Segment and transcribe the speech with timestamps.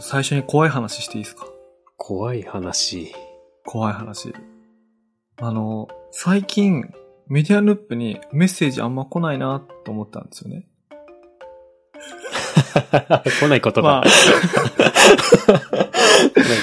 [0.00, 1.46] 最初に怖い話していいですか？
[1.96, 3.14] 怖い話。
[3.64, 4.32] 怖い話。
[5.40, 6.92] あの、最近、
[7.28, 10.66] メディアヌップにメッセージあんま来ないなと思ったんですよね。
[13.40, 13.88] 来ないことが。
[13.88, 15.70] まあ、来ない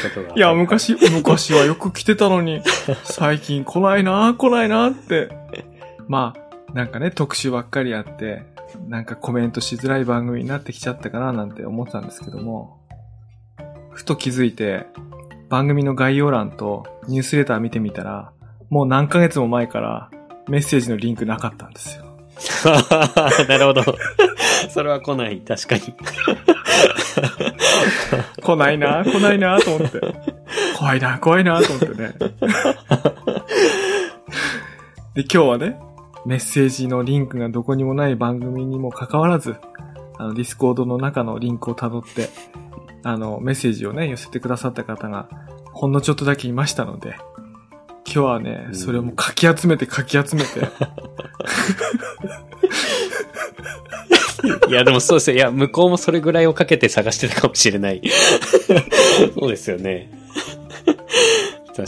[0.04, 0.34] ことが。
[0.36, 2.62] いや、昔、昔はよく来てたのに、
[3.04, 5.30] 最近来ないな来ないなって。
[6.08, 8.44] まあ、なんかね、特集ばっかりやって、
[8.88, 12.80] なんかコメントしづらい番組になってきちゃったかななんて思ってたんですけども、
[13.98, 14.86] ふと気づいて、
[15.50, 18.32] 番組の概要欄とニュースレター見てみたら、
[18.70, 20.12] もう何ヶ月も前から
[20.48, 22.06] メッセージのリンクなかったんですよ。
[23.50, 23.84] なるほど。
[24.70, 25.96] それは来ない、確かに。
[28.44, 30.00] 来ないな来ないなと思って。
[30.78, 32.14] 怖いな怖いなと思ってね。
[35.16, 35.80] で、今日はね、
[36.28, 39.56] メッセージのリンクがどこにもない番組にもかかわらず、
[40.20, 42.30] あの、ディスコードの中のリンクを辿って、
[43.08, 45.30] あの、メッセージをね、寄せてくださった方が、
[45.72, 47.16] ほんのちょっとだけいましたので、
[48.06, 50.60] 今日はねう、んそれをもうかき集めてかき集めて、
[54.68, 55.38] いや、でもそうですよ。
[55.38, 58.02] いや、向こうもそれぐらいをかけて探してたかもしれない。
[59.40, 60.12] そうですよね。
[61.68, 61.88] 確かに。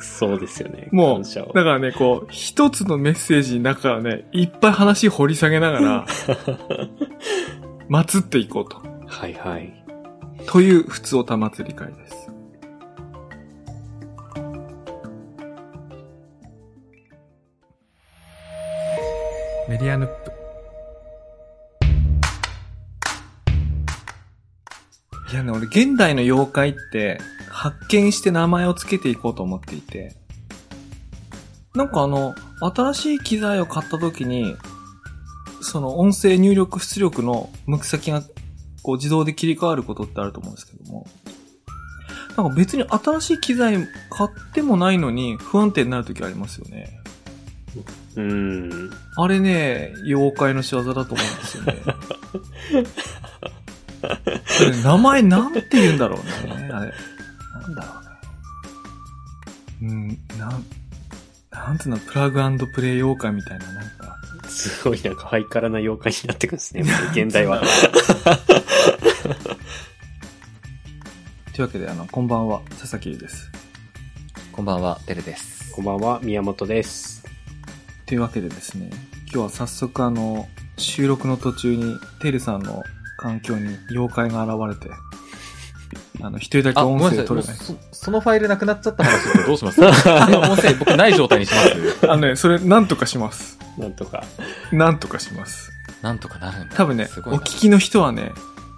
[0.00, 0.88] そうですよね。
[0.90, 6.06] もう、だからね、こう、一つのメッセージの中からね、いっぱい話掘り下げながら、
[7.88, 8.80] 祭っていこうと。
[9.06, 9.79] はいはい。
[10.46, 12.30] という、普通おた祭り会です。
[19.68, 20.32] メディアヌップ。
[25.32, 30.16] いやね、俺、現代の妖怪って、発見して名前を付けていこうと思っていて、
[31.74, 32.34] なんかあの、
[32.74, 34.56] 新しい機材を買った時に、
[35.60, 38.24] その音声入力出力の向き先が
[38.82, 41.06] こう自動で切り替わることってあると思うんですけども、
[42.36, 43.76] なんか別に新しい機材
[44.10, 47.00] 買ってもないのに不安定になる時ありますよね。
[48.16, 48.90] うーん。
[49.16, 51.76] あれね、妖怪の仕業だと思うんですよね。
[54.82, 56.70] 名前なんて言うんだろうね。
[56.72, 56.92] あれ。
[57.60, 58.10] なんだろうね。
[59.82, 60.08] うん、
[60.38, 60.64] なん、
[61.50, 63.89] なんつうの、プラグプレイ妖怪みたいな、なんか。
[64.60, 66.84] すごいなんかハイカラな妖怪になってくるんですね。
[67.16, 67.62] 現代は。
[71.54, 73.50] というわけで、あの、こんばんは、佐々木です。
[74.52, 75.72] こんばんは、てるです。
[75.72, 77.24] こんばんは、宮本です。
[78.04, 78.90] というわけでですね、
[79.22, 82.82] 今日は早速あの、収録の途中に、テルさんの
[83.16, 84.94] 環境に妖怪が現れて、
[86.22, 87.56] あの、一人だけ音声取れない。
[87.56, 89.86] そそのファイルなくなっちゃった話ど うしますえ
[90.36, 93.58] 音声僕ない状態にします あのね、それなんとかします。
[93.78, 94.24] なんとか。
[94.72, 95.72] なんとかします。
[96.02, 96.74] なんとかなるんだ。
[96.76, 98.32] 多分ねお聞きの人はね、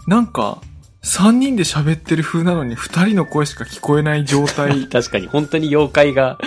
[0.06, 0.58] なんか、
[1.04, 4.86] 3人で喋ってる風なのに2人の声しか聞こえない状態。
[4.90, 6.38] 確かに、本当に妖怪が、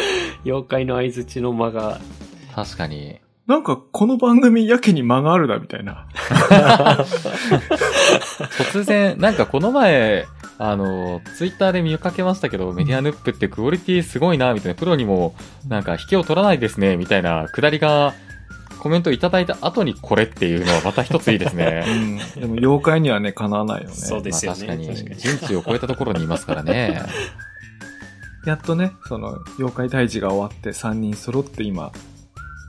[0.45, 2.00] 妖怪の相づちの間が、
[2.53, 3.19] 確かに。
[3.47, 6.07] なんか、この番組やけに間があるな、みたいな。
[8.72, 10.25] 突然、なんかこの前、
[10.57, 15.35] あの、ツイッターで見かけましたけど、メディアヌップってクオリティすごいな、みたいな、プロにも、
[15.67, 18.13] なんか引けを取らないですね、みたいな、くだりが、
[18.79, 21.83] コメントいただいた後にこれっていうのはまた一ついいですうね。
[22.38, 22.39] ん。
[22.39, 23.95] でも、妖怪にはね、かなわないよね。
[23.95, 24.67] そうですよね。
[24.67, 25.19] まあ確かに、確かに。
[25.19, 27.01] 人知を超えたところにいますからね。
[28.45, 31.91] やっとね、その、妖怪退治が終わって3人揃って今、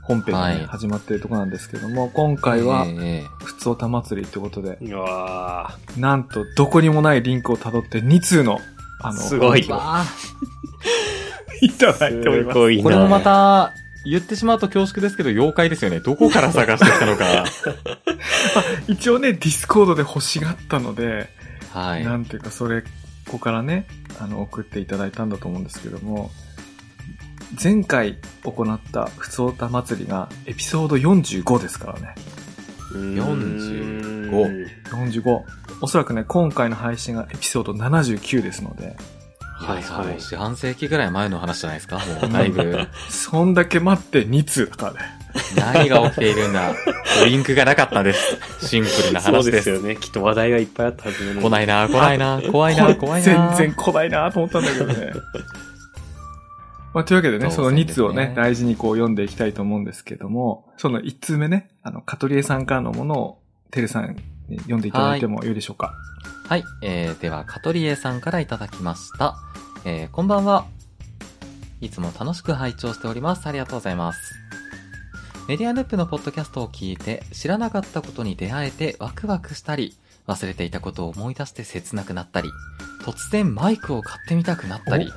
[0.07, 8.59] 本編がね、はい始まってるところなんですけども、今回はえ、えええふつおた祭りってことで、うわなんと、どこにもないリンクを辿って2通の、
[9.01, 10.05] あの、すごいわあ、
[11.61, 12.83] いただーいておりますごいな。
[12.83, 13.73] これもまた、
[14.05, 15.99] 言ってしまうと恐縮ですけど、妖怪ですよね。
[15.99, 17.45] どこから探してきたのか。
[18.87, 21.29] 一応ね、ディスコードで欲しがったので、
[21.73, 22.05] はい。
[22.05, 22.87] なんていうか、それ、こ
[23.33, 23.85] こからね、
[24.21, 26.31] あの、送っていただいたんだと思うんですけども、
[27.61, 32.15] 前回行った普通歌祭りがエピソード45ですからね。
[32.93, 35.41] 45 45。
[35.81, 38.95] おそらくね、今回の配信がエピソード79ですので、
[39.59, 41.97] はいはい四半世紀ぐらい前の話じゃないですか？
[41.97, 42.87] もう だいぶ。
[43.09, 44.99] そんだけ待って2通だからね。
[45.55, 46.73] 何が起きているんだ？
[47.25, 48.37] リンクがなかったです。
[48.67, 49.51] シンプルなそう話です。
[49.51, 49.95] ですよね。
[49.95, 53.55] きっと話題がいっぱいあったはずなのに来ないな、来ないな、怖いな、怖いな。
[53.55, 55.13] 全然来ないなと思ったんだけどね。
[56.97, 64.17] まあ、というわけでね、その2当然ですね通をね、大事にこう読んでいきたいと思うんですけども、その1通目ね、あの、カトリエさんからのものを、テルさん
[64.49, 65.93] に読んでいただいてもよいでしょうか？
[66.47, 66.63] はい。
[66.81, 69.35] えー、では、カトリエさんからいただきました。
[69.85, 70.65] えー、こんばんは。
[71.81, 73.45] いつも楽しく拝聴しております。
[73.45, 74.33] ありがとうございます。
[75.47, 79.95] メディアヌップのポッドキャストを聞いて、知らなかったことに出会えてワクワクしたり、
[80.25, 82.49] 忘れていたことを思い出して切なくなったり、
[83.03, 85.13] 突然マイクを買ってみたくなったり、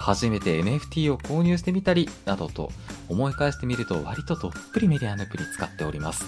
[0.00, 2.70] 初めて NFT を購入してみたり、などと
[3.08, 6.24] 思い返してみると割とどっぷりメディアヌープに使っております。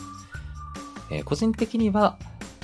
[1.11, 2.19] えー個人的には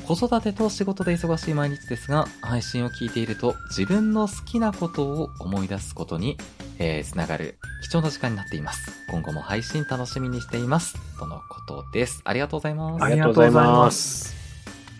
[0.06, 6.36] 子育てと仕事で忙しい毎日ですが、配信を聞いていると自分の好きなことを思い出すことに、
[6.78, 8.90] えーつながる貴重な時間になっています。
[9.08, 10.94] 今後も配信楽しみにしています。
[11.18, 12.20] とのことです。
[12.24, 13.02] ありがとうございます。
[13.02, 14.34] あありがとうございます。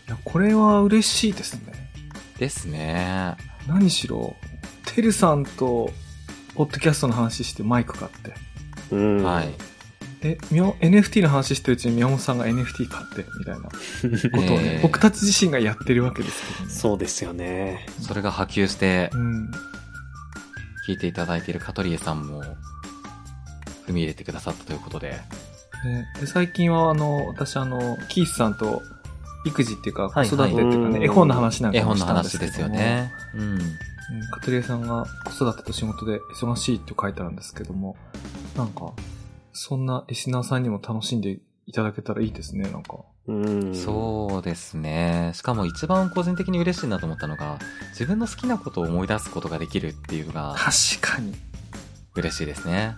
[0.07, 1.91] いや、これは嬉しいですね。
[2.39, 3.37] ですね。
[3.67, 4.37] 何しろ、
[4.95, 5.91] てるさんと、
[6.55, 8.33] ポッドキャストの話してマイク買って。
[8.91, 9.23] うん。
[9.23, 9.49] はい。
[10.23, 13.71] え、みょ NFT の話してるうちに宮本さんが NFT 買って、みたいな こ
[14.47, 16.73] とをね、えー僕たち自身がやってるわけですけどね。
[16.73, 17.87] そうですよね。
[18.01, 19.51] それが波及してうん。
[20.89, 22.43] 聞いていただいているカトリエさんも
[23.89, 25.21] 踏み入れてくださったということで。
[25.85, 28.83] ね、で最近はあの、私あの、キースさんと
[29.45, 32.69] 育児っていうか子はい育てっていうかね、はい絵本の話なん絵かもしたんで本の話すけどもですよ。
[32.69, 33.13] ね。
[33.35, 33.59] うん。
[34.13, 37.97] うんカトリエさんが子育てと仕事で忙しいって書いてあるんですけども、
[38.57, 38.93] なんか、
[39.53, 42.99] そんなリスナーさんにも楽しんでいただけたらいいですね、なんか。
[43.27, 43.75] うん。
[43.75, 45.33] そうですね。
[45.35, 47.59] しかも一番個人的に嬉しいなと思ったのが、
[47.91, 51.35] 自分の好きなことを思い出すことができるっていうのが確かに。
[52.15, 52.97] 嬉しいですね。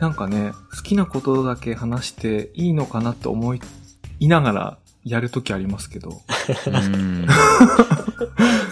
[0.00, 6.20] なんかね、好きなことだけ話していいのかなって思いながらやるときありますけど。
[6.66, 7.26] うん。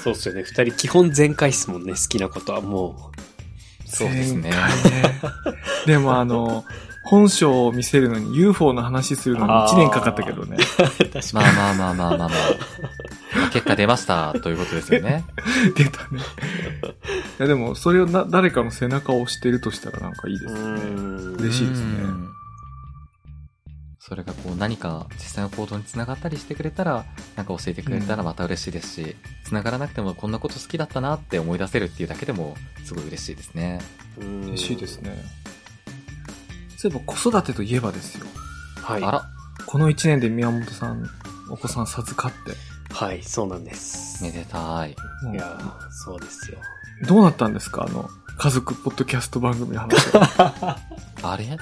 [0.02, 0.42] そうっすよね。
[0.42, 1.92] 二人基本全開っすもんね。
[1.92, 3.10] 好きなことはも
[3.86, 4.54] そうですねね
[5.86, 6.64] でもあの、
[7.04, 10.56] 本性を見せるのに UFO の話するのに1年かかったけどね。
[10.58, 10.86] う。
[10.86, 11.22] 確かに。
[11.32, 12.28] まあまあまあまあまあまあ。
[12.28, 15.24] まあ結果出ましたということですよね。
[15.74, 16.20] 出たね。
[16.20, 16.22] い
[17.38, 20.60] やでも、それをな誰かの背中を押してるとしたらなんかいいですね。
[20.60, 22.39] うん嬉しいですねうん
[24.10, 27.04] それがこう何か実際の行動につながったりしてくれたら、
[27.36, 33.80] なんか教えてくれたらまた嬉しいですし、つながらなくてもこんなこと好きだったなって思い出せるっていうだけでもすごい嬉しいですね。
[34.20, 35.16] うん嬉しいですね。
[36.76, 38.26] そういえば子育てといえばですよ。
[38.82, 39.04] はい。
[39.04, 39.24] あら、
[39.66, 41.08] この1年で宮本さん、
[41.48, 42.56] お子さん授かって。
[42.92, 44.24] はい、そうなんです。
[44.24, 44.90] めでたい。
[44.90, 46.58] いやー、そうですよ。
[47.06, 47.84] どうなったんですか？
[47.88, 50.78] あの、家族ポッドキャスト番組の話は。
[51.22, 51.56] あれ？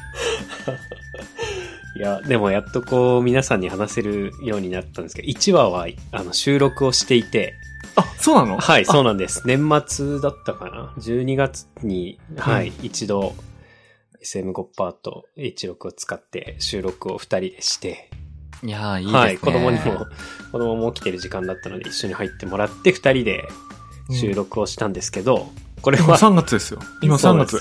[1.98, 7.54] いや、でもやっとこう、皆さんに話せるようになったんですけど、1話は、あの、収録をしていて、
[7.96, 8.58] あ、そうなの？
[8.58, 9.42] はい、あそうなんです。
[9.44, 13.34] 年末だったかな ?12 月に、はい、一度、
[14.22, 18.10] SM5 パート H6 を使って収録を2人でして、
[18.62, 19.18] いやー、いいですね。
[19.18, 20.06] はい、子供にも、
[20.52, 23.48] 子供も起きてる時間だったので一緒に入ってもらって2人で
[24.12, 25.48] 収録をしたんですけど、
[25.82, 26.80] これ今は、3月ですよ。
[27.02, 27.58] 今3月。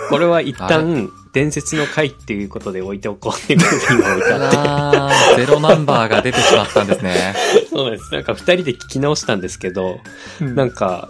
[0.10, 5.44] これは一旦、伝説の回っていうことで置いておこうっていうことで今置いてあって。
[5.46, 7.34] ゼロナンバーが出てしまったんですね。
[7.70, 8.12] そうです。
[8.12, 10.00] なんか二人で聞き直したんですけど、
[10.40, 11.08] うんなんか、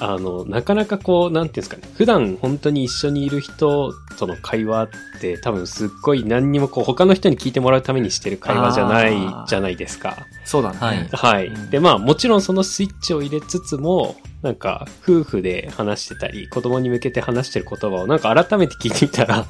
[0.00, 4.88] あの、なかなかこう、なんていうんですかね、普段本当に一緒にいる人との会話っ
[5.20, 9.14] て多分すっごい何にもこう、他の人に聞いてもらうためにしてる会話じゃない
[9.46, 10.26] じゃないですか。
[10.44, 10.78] そうだね。
[10.78, 11.46] はいはい。
[11.48, 19.44] うんで、まあもちろんそのスイッチを入れつつも、なんか夫婦で話してたり、子供に向けて話してる言葉をなんか改めて聞いてみたら、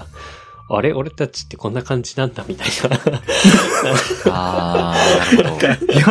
[0.72, 3.20] あれ俺たちってこんな感じなんだみたいな。
[4.32, 5.66] あー、なるほど。
[5.92, 6.06] いや、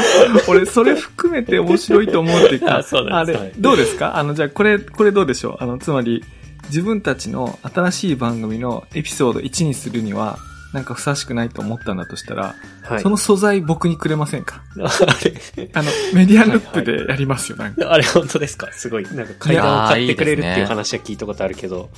[0.48, 4.18] 俺、それ含めて面白いと思うっていうか、 あそうあれ、どうですか？
[4.18, 5.64] あの、じゃあ、これ、これどうでしょう？
[5.64, 6.24] あの、つまり、
[6.68, 10.38] 自分たちの新しい番組のエピソード1にするには、
[10.74, 13.02] なんかふさわしくないと思ったんだとしたら、はい。
[13.02, 14.62] その素材僕にくれませんか？
[14.78, 14.90] あ
[15.24, 17.92] れあの、メディアルップでやりますよ、なんか。
[17.92, 18.70] あれ本当ですか？
[18.72, 19.04] すごい。
[19.04, 21.90] なんか階段を買ってくれるっていう話は聞いたことあるけど、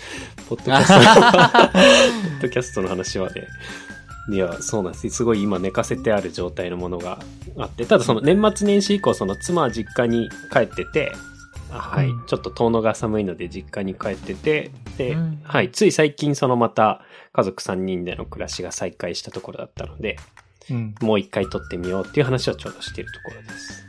[0.47, 1.03] ポッドキャストの、
[1.61, 3.47] ポッドキャストの話はね、
[4.31, 5.09] いや、そうなんです。
[5.09, 7.19] すごい今寝かせてある状態のものが
[7.57, 11.17] あって、ただその年末年始以降、その妻は実家に帰ってて、あ
[11.79, 17.01] はい、うんちょっと遠野が寒いので実家に帰ってて、で、うんはい、つい最近そのまた
[17.33, 20.17] 家族3人での暮らしが再開したところだったので、
[20.69, 20.95] うん。
[21.01, 23.85] もう一回撮ってみようっていう話をちょうどしているところです。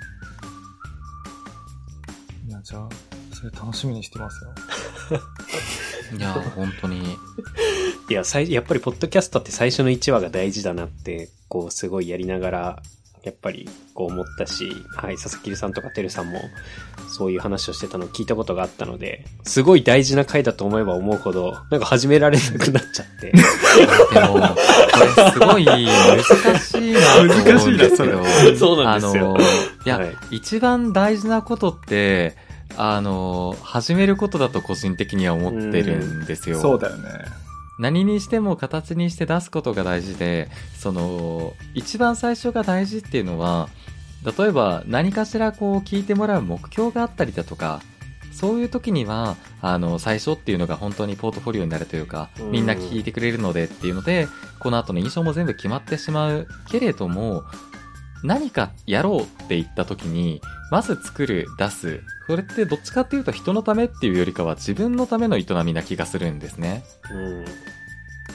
[2.49, 2.89] いや、じゃあ、
[3.33, 4.55] それ楽しみにしてますよ。
[6.19, 7.17] いやー、本当に。
[8.09, 12.83] いや、最やっぱりポッドキャストって最初の1話が大事だなって、こう、すごいやりながら、
[13.25, 16.41] やっぱり、こう思ったし、はい、佐々木さんとかてるさんも、
[17.09, 23.31] そういう話をしてたのを聞いたことがあったので、すごい大事な回だと思えば思うほど、なんか始められなくなっちゃって。
[23.31, 24.57] でも、こ
[25.17, 28.19] れすごい難しいなと思うんですけど。
[28.23, 32.37] 難しいなそうなんですよあの、いや、はい一番大事なことって、
[32.77, 36.59] あの、始めることだと個人的には思ってるんですよ。
[36.61, 37.11] そうだよね。
[37.79, 40.49] 何にしても形にして出すことが大事で、
[40.79, 43.69] その、一番最初が大事っていうのは、
[44.39, 47.81] 例えば何かしらこう聞いてもらう目標があったりだとか、
[48.33, 52.51] そういう時には、あの、最初っていうのが本当にポートフォリオになるというか、うん。
[52.51, 54.27] みんな聞いてくれるのでっていうので、
[54.59, 57.45] この後の印象も全部決まってしまうけれども、
[58.25, 60.41] 何かやろうって言った時に、
[60.73, 62.01] まず作る、出す。
[62.27, 66.83] これってどっちかっていうと人のためっていうよりかは自分のための営みな気がするんですね。
[67.11, 67.45] うん。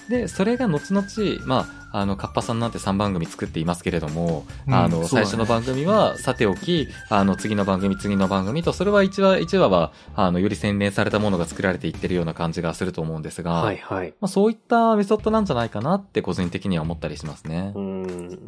[0.07, 1.07] で、それが後々、
[1.47, 14.09] まあ、あの、カッパさんなんて3番組作っていますけれども、うんあの、ね最初の番組はさておき、あの、次の番組、次の番組と、それは1話、1話は、あの、より洗練されたものが作られていってるような感じがすると思うんですが、はいはい。
[14.21, 17.73] まあ、そういったメソッドなんじゃないかなって個人的には思ったりしますね。
[17.75, 18.39] うん。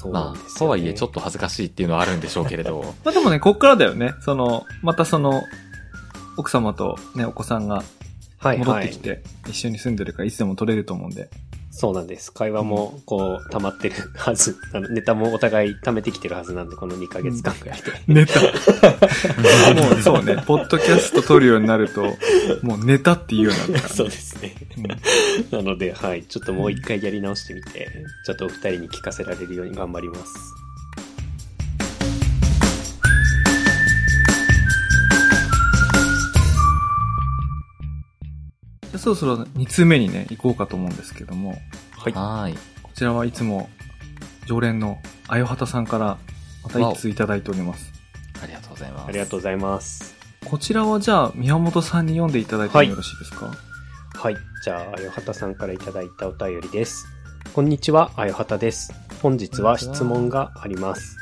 [0.00, 0.58] そうまあ。
[0.58, 4.14] とはいえちょっと恥ずかしいっていうのはあるんでしょうけれど、 まあでもね、こっからだよね。
[4.20, 5.42] その、またその、
[6.38, 7.82] 奥様とね、お子さんが
[8.42, 8.98] 戻ってき。
[8.98, 11.28] て、一緒に住んでるからいつでも取れると思うんで。
[11.70, 12.32] そうなんです。
[12.32, 14.56] 会話も、こう、溜まってるはず。
[14.74, 17.92] あの、ネタもお互い溜めてきてるはずなんで、この2ヶ月間くらいで。
[18.12, 18.40] ネタ。
[19.74, 22.16] もうそうね、ポッドキャスト撮るようになると、
[22.62, 24.54] もうネタっていうようになるから、そうですね。
[24.76, 24.90] うん
[25.50, 26.24] なので、はい。
[26.24, 27.88] ちょっともう一回やり直してみて、
[28.26, 30.34] ちょっとお二人に聞かせられるように頑張ります。
[38.98, 41.60] そろそろ2通目にね、行こうかと思うんですけども、
[41.96, 42.12] はい。
[42.12, 42.54] はーい。
[42.82, 43.70] こちらはいつも
[44.46, 46.18] 常連のあよはたさんから
[46.64, 47.92] また1通いただいております。
[48.42, 49.08] ありがとうございます。
[49.08, 50.16] ありがとうございます。
[50.44, 53.54] こちらはじゃあ宮本さんに読んでいただいてもよろしいですか、
[54.14, 54.36] はい。
[54.64, 57.06] じゃあ、あよはたさんからいただいたお便りです。
[57.54, 58.92] こんにちは、あよはたです。
[59.22, 61.19] 本日は質問があります。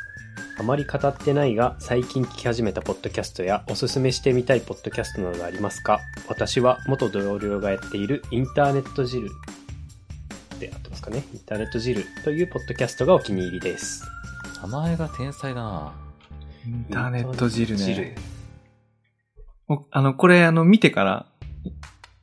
[0.61, 6.01] あまり語ってないが、最近聞き始めたポッドキャストや、おすすめしてみたいポッドキャストなどありますか？
[6.29, 9.29] 私は元同僚がやっているインターネット汁
[10.59, 11.23] で合ってますかね？
[11.33, 14.05] インターネット汁というポッドキャストがお気に入りです。
[14.61, 15.95] 名前が天才だな。
[16.67, 18.17] インターネット汁インターネットね。
[19.69, 21.27] おあの、これあの見てから、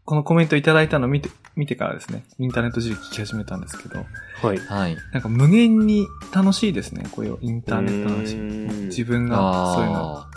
[0.03, 4.05] このコメントいただいたの見て、見てからですね、インターネット汁聞き始めたんですけど、
[4.41, 4.57] はい。
[4.57, 4.97] はい。
[5.13, 8.85] なんか無限に楽しいですね、こういうインターネットのうーん話。
[8.87, 10.29] 自分がそういうのあ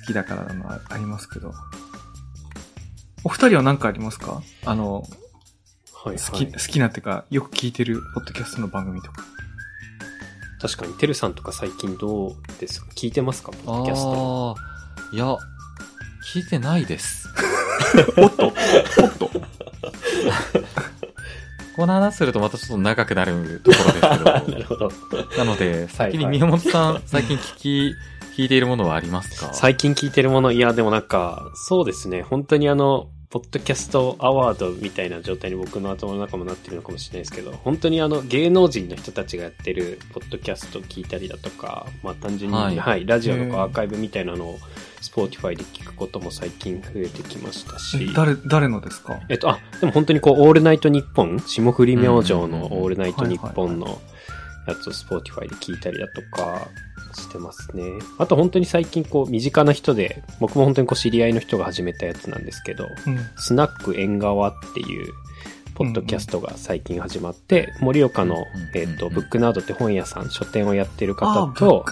[0.00, 1.52] 好きだからなのはありますけど。
[3.26, 4.42] お二人は何かありますか？
[4.66, 5.02] あの、
[5.94, 6.58] はい、好き、はい好。
[6.58, 9.24] きなっていうか、よく聞いてるポッドキャストの番組とか。
[10.60, 12.86] 確かに、てるさんとか最近どうですか？
[12.94, 13.52] 聞いてますか？
[13.52, 14.56] ポッドキャスト。
[14.58, 15.36] あーいや、
[16.34, 17.28] 聞いてないです。
[18.16, 18.52] おっとおっ
[19.18, 19.30] と
[21.76, 24.54] この話するとまたちょっと長くなるところですなけど。
[24.58, 24.90] るほど。
[25.36, 27.94] なので、先にはい宮本さん、最近聞き、
[28.36, 29.52] 聞いているものはありますか？
[29.52, 32.22] 最近聞いてるもの、いや、でもなんか、そうですね。
[32.22, 44.58] 本当にあの、ポッドキャストアワードみたいな状態に僕の頭の中もなってるのかもしれないですけど、本当にあの、芸能人の人たちがやってるポッドキャストを聞いたりだとか、まあ単純に、ははいい、ラジオのアーカイブみたいなのを、
[45.04, 49.20] スポーティファイで聞くことも最近増えてきましたし、誰、誰のですか？
[49.28, 54.00] えっと、あ、でも本当にこう、オールナイトニッポン、霜降り明星のオールナイトニッポンの
[54.66, 56.68] やつをスポーティファイで聞いたりだとか
[57.14, 57.84] してますね。
[58.18, 63.18] あと本当に最近こう、身近な人で、僕も本当にこう、知り合いの人が始めたやつなんですけど、うん。
[63.36, 65.12] スナック縁側っていう、
[65.74, 71.84] ポッドキャストが最近始まって、盛岡のうん、えっと、ブックナードって本屋さん、書店をやってる方と。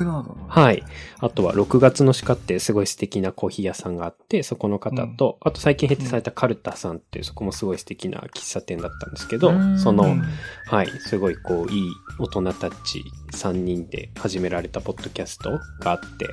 [0.48, 0.84] はい。
[1.18, 10.22] あとは、6月の鹿ってすごい素敵なコーヒー屋さんがあって、そこの方と、あと最近閉店されたカルタさんっていう、そこもすごい素敵な喫茶店だったんですけどう、んそのうん、
[10.66, 16.28] はい、すごいこう、いい大人たち3人で始められたポッドキャストがあって、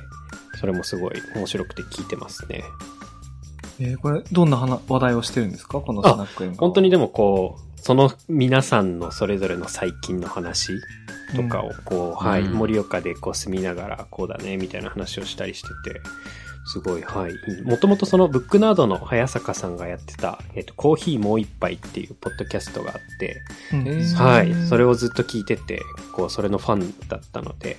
[0.60, 2.62] それもすごい面白くて聞いてますね。
[3.80, 5.80] えーこれ、どんな話話題をしてるんですか？
[5.80, 10.72] このスナック演歌は本当にでもこう、その皆さんのそれぞれの最近の話
[11.34, 16.00] とかをこう、はい、うん盛岡でこう住みながらこうだね、みたいな話をしたりしてて、
[16.66, 17.32] すごい、はい。
[17.64, 23.40] もともとそのブックナードの早坂さんがやってた、えっと、コーヒーもう一杯っていうポッドキャストがあって、
[23.72, 24.54] うんはい。
[24.68, 25.80] それをずっと聞いてて、
[26.12, 27.78] こう、それのファンだったので、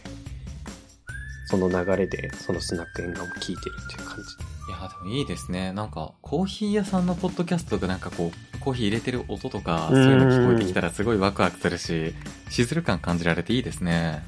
[1.46, 4.24] その流れで、そのスナック縁側も聞いてるっていう感じ。
[4.72, 5.74] いや、でもいいですね。
[5.74, 12.13] なんか、コーヒー屋さんのポッドキャストがなんかこう、コーヒー入れてる音とか、そういうの聞こえてきたらすごいワクワクするし、
[12.50, 14.24] しずる感感じられていいですね。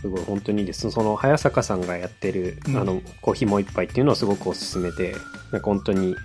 [0.00, 0.90] すごい本当にいいです。
[0.90, 5.14] その早坂さんがやってる、うんあの、コーヒーもう一杯っていうのはすごくおすすめで、
[5.52, 6.16] なんか本当に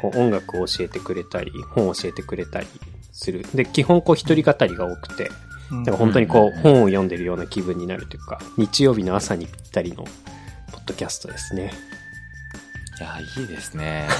[0.00, 2.66] こう音楽を教えてくれたり、本を教えてくれたり
[3.10, 3.44] する。
[3.54, 5.30] で、基本こう一人語りが多くて、
[5.70, 10.04] うんなんか本当にこううん本を読んでるような気分になるというか、日曜日の朝にぴったりの
[10.72, 11.72] ポッドキャストですね。
[12.98, 14.08] いや、いいですね。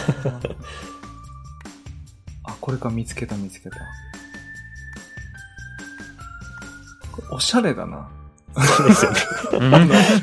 [2.44, 3.78] あ、これか見つけた見つけた。
[7.30, 8.09] おしゃれだな。
[8.54, 9.21] そうですよね。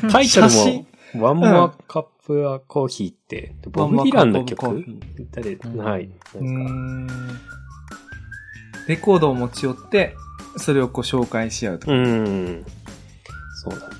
[0.04, 6.10] うんタイトルも、ワンモアカップアコーヒーって、ボブ・ディランの曲はい。
[6.36, 7.08] なんかん。
[8.88, 10.16] レコードを持ち寄って、
[10.58, 11.94] それをこう紹介し合うとか。
[11.94, 12.66] うん。
[13.64, 13.99] そうなんです。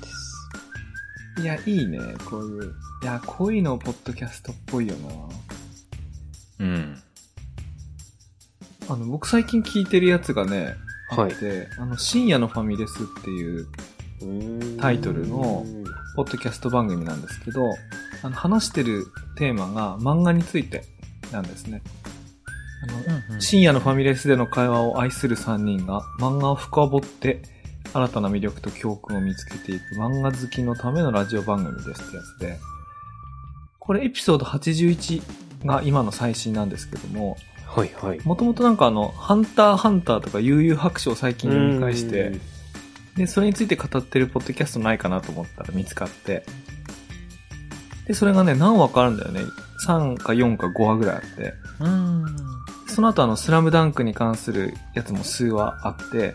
[1.38, 2.74] いや、いいね、こういう。
[3.02, 5.08] いや、こういうのポッドキャストっぽいよな。
[6.60, 7.02] うん。
[8.88, 10.74] あの、僕最近聞いてるやつがね、
[11.10, 13.68] あはいって、あの、深夜のファミレスっていう、
[14.78, 15.64] タイトルの
[16.16, 17.70] ポッドキャスト番組なんですけど、
[18.22, 19.06] あの、話してる
[19.36, 20.84] テーマが漫画について
[21.32, 21.82] なんですね。
[23.28, 27.42] あの、深夜のファミレスでの会話を愛する3人が漫画を深掘って
[27.92, 32.58] 新たな魅力と教訓を見つけていく漫画好きのためのラジオ番組ですってやつで、
[33.78, 35.22] これエピソード81
[35.66, 38.20] が今の最新なんですけども、はいはい。
[38.24, 42.32] もともとなんかあの、ハンターハンターとか悠々白書を最近読み返して、
[43.16, 46.44] で、それについて語ってるポッドキャストないかなと思ったら見つかって、
[48.06, 49.40] で、それがね、何話かあるんだよね。
[49.86, 52.26] 3か4か5話ぐらいあって、うん。
[52.88, 56.34] その後あの、スラムダンクに関するやつも数話あって、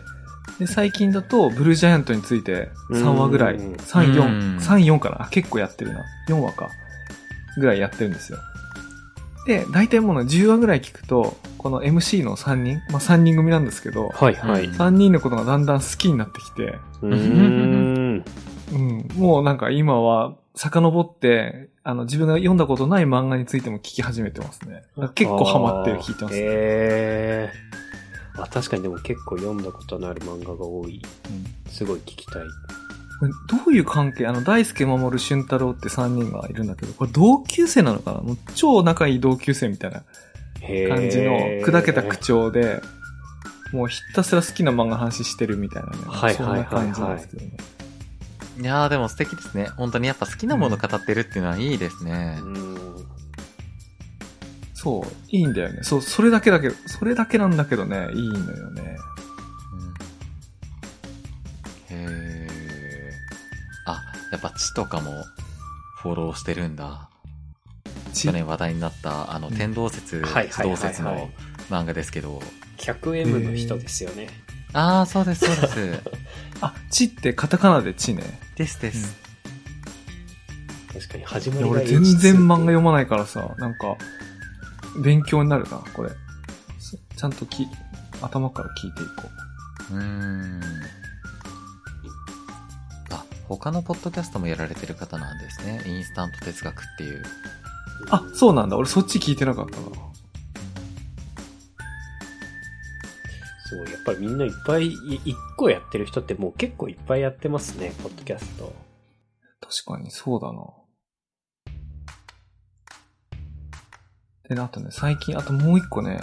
[0.58, 6.04] で、最近だと、ブルージャイアントについて3話ぐらい、うん3、うん4、3、4かなあ結構やってるな。
[6.28, 6.70] 4話か。
[7.58, 8.38] ぐらいやってるんですよ。
[9.46, 14.64] で、大体もうね10話ぐらい聞くと、この MC の3人、まあ3人組なんですけど、はいはい。
[14.64, 18.24] うん3人のことがだんだん好きになってきて、うーん。
[18.72, 24.82] うん、もうなんか今は、遡って、あの、自分が読んだことない漫画についても聞き始めてますね。
[25.14, 27.85] 結構ハマって聞いてます、ねへー
[28.38, 31.02] あ、確かにでも結構読んだことのある漫画が多い。
[31.30, 32.42] うんすごい聞きたい。
[33.18, 34.26] これどういう関係？
[34.26, 38.20] あの、大輔守俊太郎って3人がいるんだけど、これ同級生なのかな？
[38.20, 40.04] もう超仲いい同級生みたいな
[40.88, 42.80] 感じの砕けた口調で、
[43.72, 45.96] もうひたすら好きな漫画話してるみたいなね。
[46.06, 47.56] はいそんな感じなんですけどね。
[48.58, 49.66] いやーでも素敵ですね。
[49.76, 52.38] 本当にやっぱ好きなもの語ってるっていうのはいいですね。
[52.42, 53.05] うん。
[54.86, 55.80] そう、いいんだよね。
[55.82, 58.96] そう、それだけだけど、それだけなんだけどね、いいのよね。
[61.90, 65.10] うんへーあ、やっぱ地とかも
[65.98, 67.08] フォローしてるんだ。
[68.12, 71.30] ち去年話題になった、あの、うん天動説、地動説の
[71.68, 72.40] 漫画ですけど。
[72.78, 74.28] 100M の人ですよね。
[74.72, 76.02] ああ、そうです、そうです。
[76.62, 78.22] あ、ちってカタカナでちね。
[78.54, 79.16] ですです。
[80.92, 83.96] 確かに始まいや、りが俺全然漫画読まないからさ、なんか、
[85.02, 86.10] 勉強になるな、これ。
[86.78, 87.66] そちゃんとき、
[88.22, 89.12] 頭から聞いていこ
[89.90, 89.94] う。
[89.94, 90.60] うーん。
[93.10, 95.82] あ、他のポッドキャストもやられてる方なんですね。
[95.86, 97.22] インスタント哲学っていう。
[98.10, 98.76] あ、そうなんだ。
[98.76, 99.86] 俺そっち聞いてなかったな。
[103.68, 103.92] すごい。
[103.92, 104.94] やっぱりみんないっぱい、い
[105.24, 108.72] 一個やってる人ってもう結構いっぱいやってますね、ポッドキャスト。
[109.60, 110.60] 確かに、そうだな。
[114.48, 116.20] でね、あとね、最近、あともう一個ね、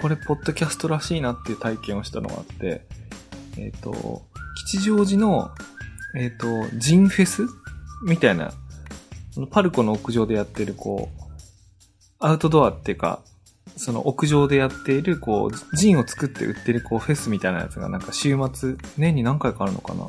[0.00, 2.86] これ、ポッドキャストらしいなっていう体験をしたのがあって、
[3.58, 4.22] えっ、と、
[4.66, 5.50] 吉祥寺の、
[6.16, 7.42] えっ、と、ジンフェス
[8.04, 8.52] みたいな、
[9.50, 11.22] パルコの屋上でやってる、こう、
[12.18, 13.22] アウトドアっていうか、
[13.76, 20.08] その屋上でやっている、こう、ジンを作って売ってる、こう、フェスみたいなやつが、なんか週末、年に何回かあるのかな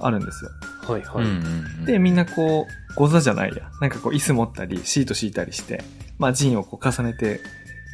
[0.00, 0.50] あるんですよ。
[0.86, 1.86] はいはい。
[1.86, 3.70] で、みんなこう、ゴザじゃないや。
[3.80, 5.84] なんかこう、椅子持ったり、シート敷いたりして、
[6.18, 7.40] まあ、ジンをこう重ねて、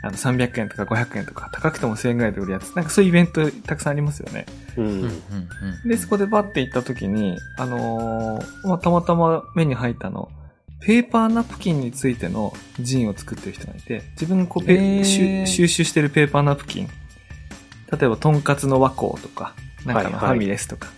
[0.02, 2.72] あの、300円とか500円とか、高くても1000円ぐらいで売るやつ。
[2.74, 4.46] なんかそういうイベントたくさんありますよね。
[4.76, 4.86] うん。
[4.86, 10.30] うんうんうんで、そこでバッて行った時に、あのーまあ、たまたま目に入ったの、
[10.80, 16.88] ペーパーナプキンについてのジンを作ってる人がいて、自分がこうペ、へー収収集してるペーパーナプキン。
[17.90, 19.54] 例えば、とんかつの和光とか、
[19.84, 20.88] なんかのはいはいファミレスとか。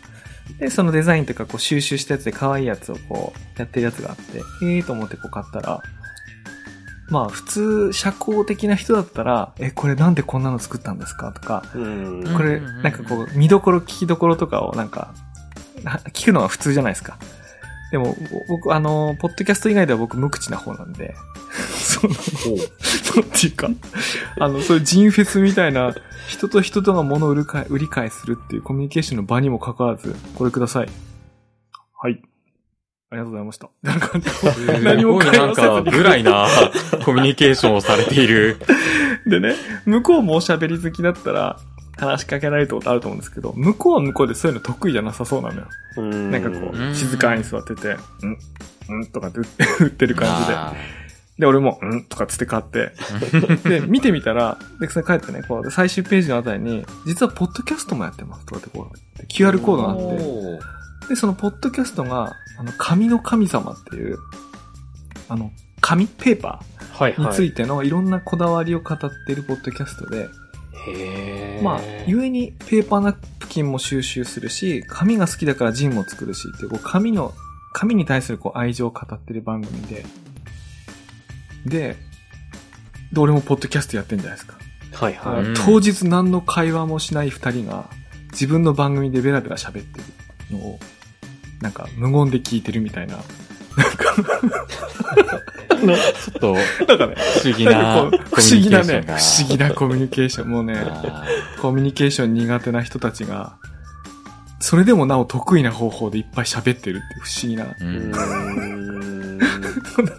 [0.59, 5.83] で、そのデザインとかこう収集したやつで可愛いやつをこう、やってるやつがあって、ええーと思ってこう買ったら、
[7.11, 11.33] まあ普通、社交的な人だったら、え、これなんでこんなの作ったんですか？
[11.33, 12.35] とか、うん。
[12.37, 15.13] これ、なんかこう、見どころ、聞きどころとかをなんか、
[15.83, 17.19] な聞くのは普通じゃないですか。
[17.91, 18.15] でも、
[18.49, 21.15] 僕、あの、ポッドキャスト以外では僕無口な方なんで、
[21.75, 23.69] その、ほうそうっていうか、
[24.39, 25.93] あの、そういうジンフェスみたいな、
[26.29, 30.89] 人と人とが物を売るか売り買いするっていうコミュニケーションの場にもかかわらず、これください。
[32.01, 32.23] はい。
[33.13, 33.71] ありがとうございました。
[33.83, 34.13] なんか、
[34.83, 36.47] 何も会話せずにか、ぐらいな
[37.05, 38.59] コミュニケーションをされている。
[39.27, 41.59] でね、向こうもおしゃべり好きだったら、
[41.97, 45.67] 話しかけられたことあると思うんですけど、向こうは向こうでそういうの得意じゃなさそうなのよ。
[45.97, 47.97] うんなんかこう静かに座ってて、
[48.95, 49.41] んんとかって
[49.81, 50.55] 言ってる感じで。
[50.55, 50.75] あ
[51.41, 52.93] で、俺も、うんとかつって買って。
[53.69, 60.80] で、見てみたら、で、それ帰ってね、こう、最終ページのあたりに、実はポッドキャストもやってますとかってこう、QR コードがあって、
[61.11, 64.19] で、そのポッドキャストが、あの、紙の神様っていう、
[65.29, 66.63] あの、紙ペーパ。
[66.93, 70.29] ーについてのいろんなこだわりを語っているポッドキャストで、
[70.87, 77.35] へーまあ、ゆえにペーパーナプキンも収集するし、紙が好きだからジンも作るしっていう、こう、紙の、
[77.73, 80.05] 紙に対するこう愛情を語ってる番組で、
[81.67, 81.97] で、
[83.13, 84.59] で、俺もポッドキャストやってんじゃないですか。
[84.93, 85.43] はいはい。
[85.43, 87.91] うん当日何の会話もしない二人が、
[88.33, 90.01] 自分の番組でベラベラ喋って
[90.53, 90.79] るのを、
[91.61, 93.17] なんか無言で聞いてるみたいな。
[93.17, 93.23] な
[93.85, 94.15] んか、
[95.81, 96.55] ちょっと、
[96.87, 100.49] なんかね、不思議な不思議なね、コミュニケーションが不思議なコミュニケーション。
[100.49, 101.25] もうね、あ
[101.61, 103.57] コミュニケーション苦手な人たちが、
[104.61, 107.65] それでもなお得意な方法でいっぱい喋ってるって不思議な。
[107.65, 107.75] なん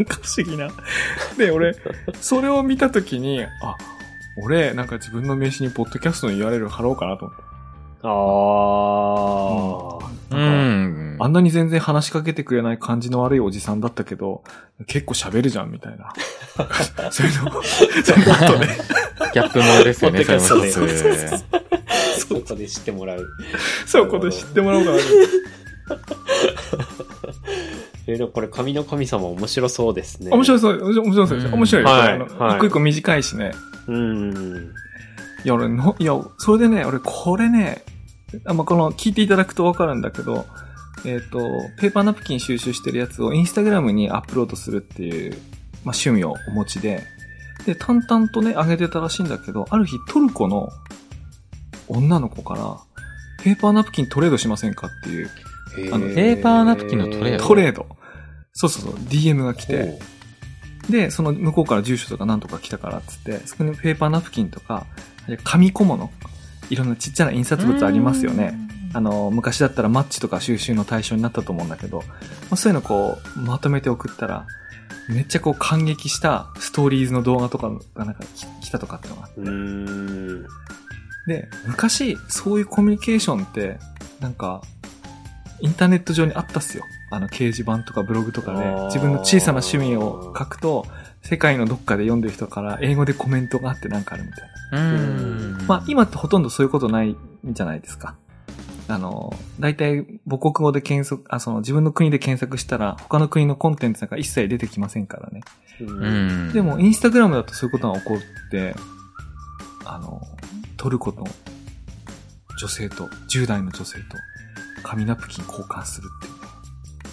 [0.05, 0.69] か不思議な。
[1.37, 1.75] で、俺、
[2.19, 3.47] それを見たときに、あ、
[4.37, 7.43] 俺、なんか自分の名刺にポッドキャストの URL 貼ろうかなと思って。
[8.03, 10.01] あー。
[10.31, 11.17] うなん。
[11.19, 14.43] あんなに全然話しかけてくれない感じの悪いおじさんだったけど、
[14.87, 16.13] 結構喋るじゃん、みたいな。
[17.11, 17.87] そういうの、 そう
[18.17, 18.77] いうことね。
[19.33, 20.95] ギャップものですよね、それもドキャストで一
[21.27, 22.21] つ。
[22.27, 23.27] そこで知ってもらう。
[23.85, 24.97] そこと知ってもらおうかな。
[28.07, 30.29] えー、でもこれ、神の神様面白そうですね。
[30.29, 30.33] い。
[30.33, 31.55] 面白そう、面白そうですよ。
[31.55, 31.89] 面白いよ。
[31.89, 33.51] はいあのはい一個一個短いしね。
[33.87, 34.73] うん。
[35.43, 37.83] いや、俺の、いや、それでね、俺これね、
[38.45, 40.45] あまあ、この、聞いていただくとわかるんだけど、
[41.05, 41.39] えっ、と、
[41.79, 47.03] ペーパーナプキン収集してるやつをインスタグラムにアップロードするっていう、まあ、趣味をお持ちで、
[47.65, 50.69] で、淡々とね、上げてたらしいんだけど、ある日トルコの
[51.87, 52.77] 女の子から、
[53.43, 55.29] ペーパーナプキントレードしませんかっていう、
[55.93, 57.47] あのペーパーナプキンのトレード？
[57.47, 57.87] トレード。
[58.53, 59.99] そうそうそう、DM が来て、
[60.89, 64.85] で、その向こうから住所とかなんとか来たからっつって、そこにペーパーナプキンとか、
[65.43, 66.11] 紙小物、
[66.71, 68.57] いろんなちっちゃな印刷物ありますよね。
[68.93, 72.05] あの、昔だったらマッチとか収集の対象になったと思うんだけど、ま
[72.51, 74.47] あ、そういうのこう、まとめて送ったら、
[75.09, 79.41] めっちゃこう感激したストーリーズの動画とかがなんかき来たとかってのがあって。
[81.27, 83.77] で、昔、そういうコミュニケーションって、
[84.21, 84.61] なんか、
[85.59, 86.85] インターネット上にあったっすよ。
[87.11, 90.85] あの、掲示板とかブログとかで自分の小さな趣味を書くと、
[91.23, 94.95] 世界のどっかで読んでる人から英語でコメントがあってなんかあるみたいな。
[94.95, 95.57] うん。
[95.67, 98.15] まあ、今ってほとんどそういうことないんじゃないですか。
[98.87, 105.41] あの、大体母国語で検索、あ、その自分の国で検索したら、他の国のコンテンツなんか一切出てきませんからね。
[105.79, 105.85] う。
[105.85, 106.53] うんん。
[106.53, 108.75] でも、インスタグラムだとそういうことが起こって、
[109.85, 110.21] あの、
[110.77, 111.25] トルコの
[112.59, 114.03] 女性と、10代の女性と、
[114.83, 116.47] 紙ナプキン交換するっていうね、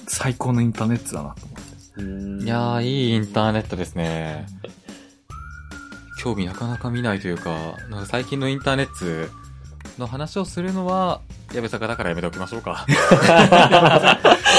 [0.09, 1.68] 最高のインターネットだなと思って。
[1.99, 4.47] うんいやー、いいインターネットですね。
[6.19, 9.33] 興味なかなか見ないというか、なんか最近のインターネット
[9.99, 11.21] の話をするのは、
[11.55, 12.87] 矢部坂だからやめておきましょうか。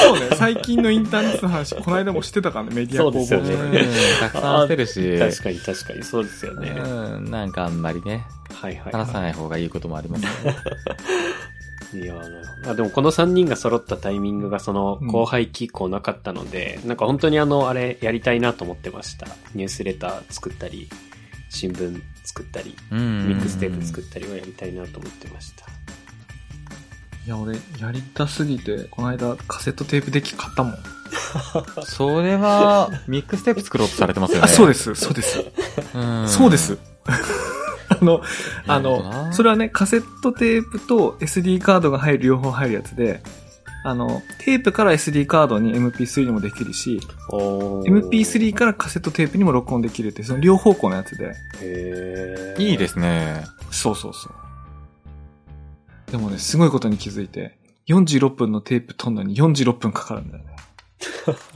[0.04, 3.71] そうね、最近のインターネットの話、この間もしてたからね、メディアそうですよねうん、
[4.19, 5.19] たくさんしてるし。
[5.19, 6.69] 確かに確かに、そうですよね。
[6.69, 10.56] うん、なんかあんまりね、はいはい、話さない方がいいこともありますね。
[11.93, 19.28] いやーなるほどあでもこの3人が揃ったタイミングがそのうん後輩期以降なかったので、なんか本当にあの、あれやりたいなと思ってました。
[19.56, 20.89] ニュースレター作ったり、
[21.49, 23.28] 新聞作ったり、うん。
[23.28, 25.65] ミックステープ作ったりをやりたいなと思ってました。
[27.25, 30.78] いや、俺、やりたすぎて、この間カセットテープデッキ買ったもん。
[31.86, 34.43] それは、ミックステープ作ろうとされてますよね。
[34.45, 35.43] あ、そうです、そうです。
[35.93, 36.28] うん。
[36.28, 36.78] そうです。
[37.89, 38.21] あの、
[38.67, 43.21] あの、なそれはね、カセットテープと SD カードが入る、両方入るやつで、
[43.84, 46.99] あの、テープから SD カードに MP3 にもできるし、
[47.30, 51.34] おー MP3 からカセットテープにも録音できるって、その両方向のやつで。
[51.62, 53.45] へーいいですね。
[53.71, 56.12] そうそうそう。
[56.12, 60.56] でもね、すごいことに気づいて、46分のテープ取るのに46分かかるんだよね。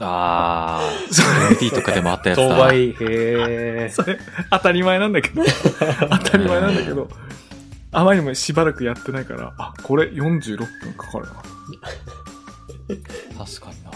[0.00, 1.52] あそー。
[1.60, 2.48] MD とかでもあったやつだ。
[2.48, 4.18] 当倍、へーそれ、
[4.50, 5.42] 当たり前なんだけど、
[6.10, 7.08] 当たり前なんだけど、
[7.92, 11.32] あまりにもしばらくやってないから、あ、これ46分かかるな。
[13.44, 13.90] 確かにな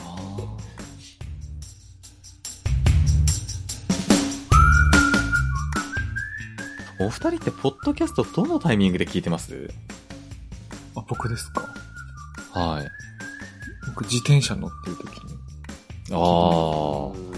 [7.01, 9.71] お二人ってポッドキャストどのタイミングで聞いてます？
[10.97, 11.63] あ、僕ですか
[12.53, 12.89] はい。
[13.87, 15.38] 僕自転車乗ってる時に。
[16.13, 17.29] あうん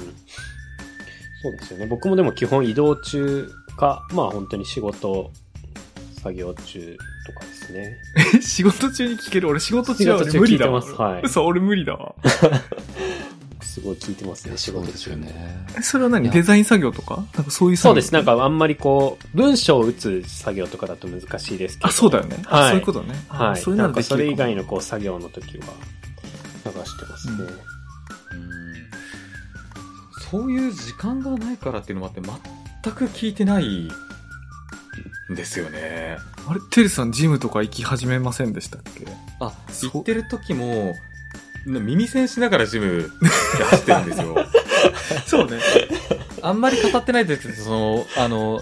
[1.43, 1.87] そうですよね。
[1.87, 5.31] 僕もでも基本移動中か、まあ本当に仕事、
[6.23, 7.97] 作業中とかですね。
[8.37, 9.49] え、仕事中に聞ける？
[9.49, 10.83] 俺仕事中は無理だわ。
[10.83, 12.15] 聞いてますはい嘘、俺無理だわ。
[13.63, 15.17] すごい聞いてますね、仕事中ね。
[15.27, 15.67] ね。
[15.79, 16.29] えそれは何？
[16.29, 17.25] デザイン作業とか？
[17.35, 17.91] なんかそういう作業？
[17.91, 18.13] そうです。
[18.13, 21.89] なんかあんまりこう、文章を打つ作業とかだと難しいですけど。
[21.89, 22.37] あ、そうだよね。
[22.49, 23.15] あはいそういうことね。
[23.31, 23.61] あはい。
[23.61, 25.65] そういうのなんかそれ以外のこう作業の時は
[26.67, 27.35] 流してますね。
[27.35, 27.59] うんうん
[30.31, 32.21] そういう時間がないからっていうのもあって、
[32.85, 33.91] 全く聞いてない
[35.31, 36.19] んですよね。
[36.47, 39.07] あれ、テルさんジムとか行き始めませんでしたっけ？
[39.41, 39.53] あ、
[39.93, 40.95] 行ってる時も、
[41.67, 43.11] 耳栓しながらジム
[43.59, 44.37] で走ってるんですよ。
[45.27, 45.59] そうね。
[46.43, 48.61] あんまり語ってないですけど、その、あの、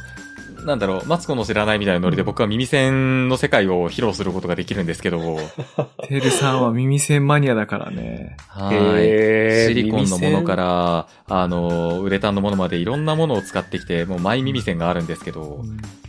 [0.64, 5.38] なんだろう、マツコの知らないみたいなノリで僕は耳栓の世界を披露することができるんですけど、
[6.08, 8.36] テルさんは耳栓マニアだからね。
[8.48, 9.68] はい。
[9.68, 15.64] シリコンのものから、あの、ウレタンのものまでいろんなものを使ってきて、もうマイ耳栓があるんですけど、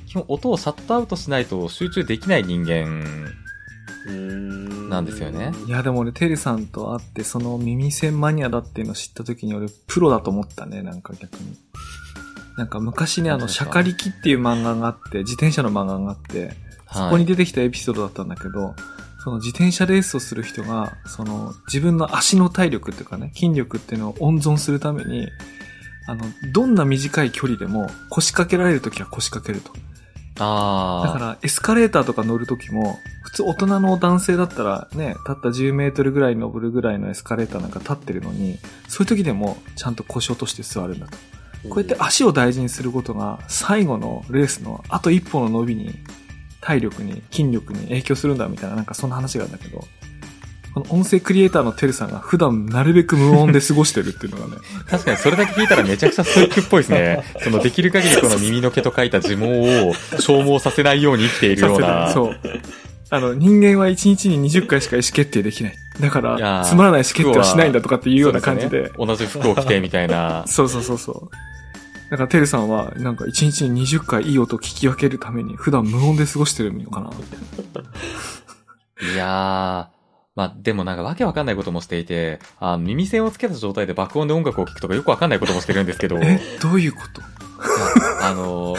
[0.07, 3.31] 基本音をシャットアウトしないと集中できない人間、
[4.89, 11.55] なんですよねいや、でも俺、テルさんと会って、その耳栓マニアだっていうのを知った時に俺、プロだと思ったね、なんか逆に。
[12.59, 16.51] なんか昔ね、あの、シャカリキっていう漫画があって、自転車の漫画があって、
[16.91, 18.75] そこに出てきたエピソードだったんだけど、
[19.23, 25.29] その自転車レースをする人が、その自分の足の体力っていうかね、筋力っていうのを温存するために、
[26.07, 29.71] あの、どんな短い距離でも腰掛けられるときは腰掛けると。
[30.43, 31.07] ああ。
[31.07, 38.57] だから、エスカレーターとか乗るときも、普通大人の男性だったらね、たった10メートルぐらい登るぐらいのエスカレーターなんか立ってるのに、
[38.89, 41.17] そういう時でもちゃんと腰を落として座るんだと。
[41.67, 45.95] こうやって足を大事にすることが、最後のレースのあと一歩の伸びに、
[46.61, 49.85] 体力に、筋力に影響するんだみたいな、なんかそんな話があるんだけど、
[50.73, 57.23] この音声クリエイターのテルさんが普段なるべく無音で過ごしてるっていうのがね、 確かにそれだけ聞いたらめちゃくちゃストイックっぽいですね。
[57.41, 62.11] そのできる限りこの耳の毛と書いた呪文を消耗させないように生きているような。
[62.13, 62.39] そう。
[63.11, 65.75] あの、人間は1日に20回しか意思決定できない。
[65.99, 68.69] だから、つまらない意思決定はしないんだとかっていうような感じで。。
[68.69, 71.29] そうすよね同じ服を着てみたいな そうそうそうそう。
[72.11, 77.23] だから、てるさんは、なんか1日に20回いい音を聞き分けるために、普段無音で過ごしてるのかな、み
[77.73, 77.83] たい
[79.05, 79.13] な。
[79.13, 79.99] いやー、
[80.35, 87.21] まあでもなんかわけわかんないこともしていて、あの耳栓をつけた状態で爆音で音楽を聴くとかよくわかんないこともしてるんですけど、え、どういうこと？
[88.21, 88.75] あの、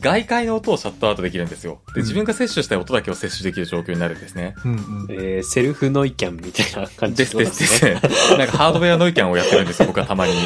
[0.00, 1.80] 外界の音をシャットアウトできるんですよ。
[1.94, 4.54] で、自分が摂取したい音だけを摂取できる状況になるんですね。
[4.64, 5.06] うんうん。
[5.10, 8.36] えーセルフノイキャンみたいな感じですですです。
[8.38, 10.32] なんかハードウェアノイキャンをやってるんですよ、僕はたまに。
[10.32, 10.42] はい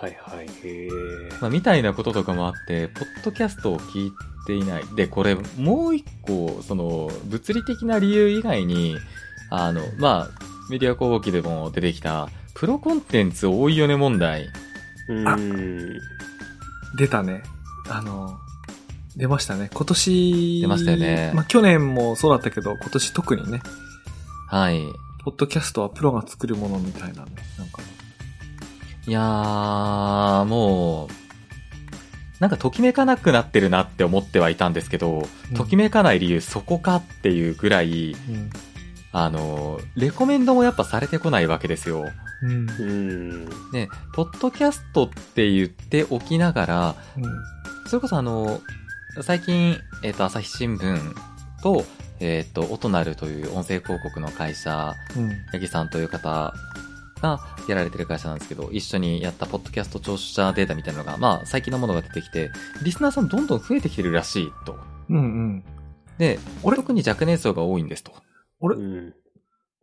[0.00, 0.46] はいはい。
[0.64, 4.12] へーまあ、みたいなこととかもあって、ポッドキャストを聞い
[4.46, 4.84] ていない。
[4.94, 8.96] で、これ、もう一個、その、物理的な理由以外に、
[9.50, 14.48] あの、まあ、メディア広告でも出てきた、プロコンテンツ多いよね問題。
[15.08, 15.98] うーん。
[16.96, 17.42] 出たね。
[17.88, 18.38] あの、
[19.16, 19.70] 出ましたね。
[19.72, 20.60] 今年。
[20.62, 23.62] 出ましたよねまあ、去年もそうだったけど、今年特にね、
[24.48, 24.82] はい。
[25.24, 27.32] ポッドキャストはプロが作るものみたいなね。
[27.58, 27.82] なんか、
[29.06, 31.08] いやー、もう、
[32.40, 38.50] なんかときめかなくなってるなって思ってはいたんですけど、うんときめかない理由そこかっていうぐらい、うん。
[39.12, 42.10] あの、レコメンドもやっぱされてこないわけですよ。
[42.42, 42.68] うん。
[42.68, 43.72] うーん。
[43.72, 46.96] ね、ポッドキャストって言っておきながら、
[47.92, 48.62] それこそあの、
[49.20, 51.14] 最近、えっ、と、朝日新聞
[51.62, 51.84] と、
[52.20, 55.28] えっ、と、オトナルという音声広告の会社、うん。
[55.52, 56.54] 八木さんという方
[57.20, 62.50] がやられてる会社なんですけど、一緒にやったポッドキャスト聴取者データみたいなのが、まあ、最近のものが出てきて、
[62.82, 64.78] リスナーさんどんどん増えてきてるらしいと。
[65.10, 65.64] うんうん。
[66.16, 66.76] で、あれ？
[66.76, 68.14] 特に若年層が多いんですと。
[68.14, 68.76] あれ？
[68.76, 69.14] うん。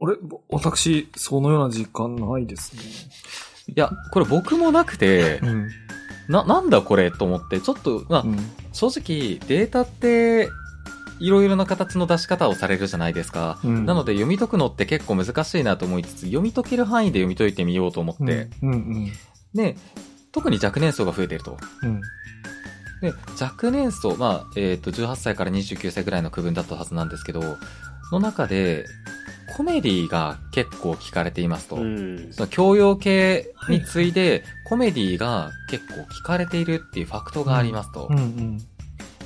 [0.01, 0.15] あれ？
[0.19, 2.81] ぼ私、そのような実感ないですね。
[3.67, 5.69] いや、これ僕もなくてう、ん。
[6.29, 8.37] な、なんだこれと思って、ちょっと、まあう、ん。
[8.71, 10.49] 正直、データって、
[11.19, 13.59] いろいろな形の出し方をされるじゃないですか。
[13.63, 19.11] うんなので読み解くのって結構難しいなと思いつつ、読み解ける範囲で読み解いてみようと思って、うんうん
[19.53, 19.75] で、
[20.31, 21.57] 特に若年層が増えていると。
[21.83, 22.01] うん。
[23.01, 27.57] で、若年層、まあ、えっ、と、18歳から29歳ぐらいの区分だったはずなんですけど、
[28.11, 28.85] の中で、
[29.55, 31.77] コメディが結構聞かれていますと。
[31.77, 32.27] うん。
[32.31, 38.07] その教養系に次いで、コメディが結構聞かれているっていうファクトがありますと。
[38.09, 38.57] うんうん。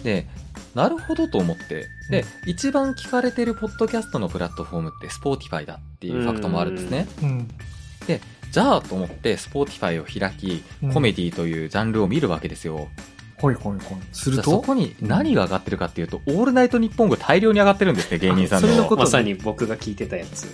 [0.03, 0.27] で、
[0.75, 1.88] なるほどと思って。
[2.09, 7.07] で、一番聞かれてるポッドキャストのプラットフォームってスポーティファイだっていうファクトもあるんですね。
[7.21, 7.47] うん。
[8.51, 12.88] じゃあと思ってスポーティファイを開き、コメディというジャンルを見るわけですよ。
[13.43, 13.97] ほいほいほい。
[14.13, 18.69] するとじゃあそこに何が上がってるかっていうと、オールナイトニッポンが大量に上がってるんですね、芸人さんの。
[18.69, 20.47] それのことまさに僕が聞いてたやつ。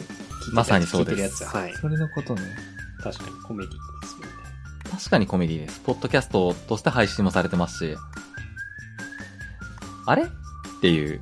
[0.53, 1.55] まさにそうです聞いてるやつ。
[1.55, 1.73] はい。
[1.75, 2.41] それのことね。
[3.03, 4.27] 確かにコメディですもんね。
[4.89, 5.79] 確かにコメディです。
[5.81, 7.95] ポッドキャストとして配信もされてますし。
[10.07, 10.23] あれ？
[10.23, 10.25] っ
[10.81, 11.21] ていう。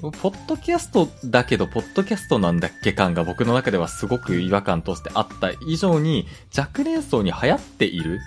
[0.00, 8.18] ポッドキャストだけど、ポッドキャストなんだっけ感が僕の中ではすごく違和感としてあった以上に、若年層に流行っている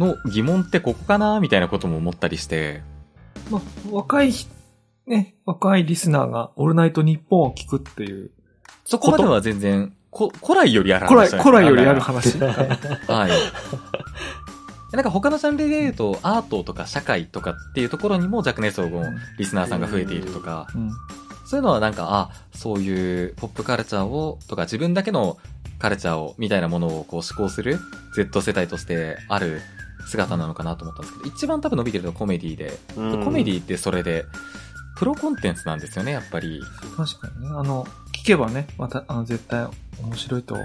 [0.00, 2.82] の疑問ってここかなみたいなことも思ったりして。
[3.50, 3.60] まあ、
[3.92, 4.48] 若いひ、
[5.06, 8.30] ね、若いリスナーがオールナイトニッポンを聞くっていう、
[8.84, 12.38] そこまでは全然、こ古来よりある古来、話じゃない古来よりある話。
[12.38, 12.48] 話。
[13.06, 13.30] はい。
[14.92, 19.04] なんか他のジャンルで言うと、アートとか社会とかっていうところにも若年層の
[19.38, 20.90] リスナーさんが増えているとか、うん。
[21.46, 25.36] そういうのはなんか、あ、そういうポップカルチャーを、とか自分だけの
[25.78, 27.78] カルチャーを、みたいなものをこう思考する
[28.16, 29.60] Z 世代としてある
[30.10, 34.24] 姿なのかなと思ったんですけど、一番多分伸びてるのはコメディで、うんコメディってそれで、
[34.96, 36.60] プロコンテンツなんですよね、やっぱり。
[36.96, 37.48] 確かにね。
[37.54, 39.66] あの、聞けばね、また、あの、絶対
[40.02, 40.56] 面白いと。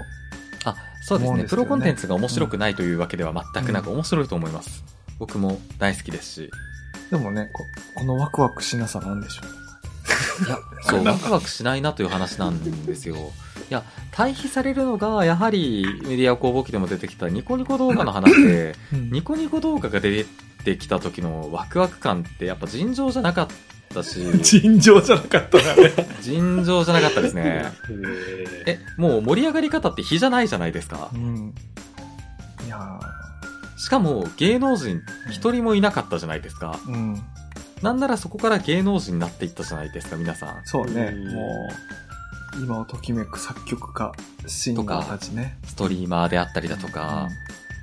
[0.64, 1.44] あ、そうですね。
[1.44, 4.84] プロコンテンツが面白くないというわけでは全くなく面白いと思います。
[5.18, 6.50] 僕も大好きですし。
[7.10, 7.62] でもね、こ
[8.00, 9.55] このワクワクしなさなんでしょう。
[10.46, 13.16] いや、そう、ワクワクしないなという話なんですよ。
[13.16, 20.24] いや、対比されるのが、やはりメディア工房機でも出てきたニコニコ動画の話で、うんニコニコ動画が出
[20.64, 23.48] てきた時のワクワク感ってやっぱ尋常じゃなかっ
[23.92, 25.92] たし、 尋常じゃなかったな、ね。
[26.22, 27.72] 尋常じゃなかったですね。
[28.66, 31.18] ええ、もう盛り上がり方って比じゃないじゃないですかう。
[31.18, 31.54] ん。
[32.66, 33.00] いや
[33.76, 36.78] しかも芸能人一人もいなかったじゃないですか。
[36.86, 37.22] ーうん。
[37.82, 40.62] なんならそこから芸能人になっていったじゃないですか、皆さん。
[40.64, 41.68] そうね、うんも
[42.60, 44.12] う、今をときめく作曲家、
[44.46, 45.58] シンガーたちね。
[45.66, 47.28] ストリーマーであったりだとか、